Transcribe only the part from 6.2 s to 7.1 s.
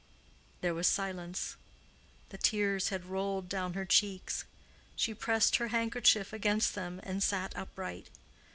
against them